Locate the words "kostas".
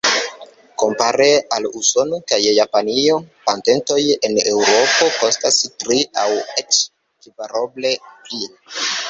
5.19-5.61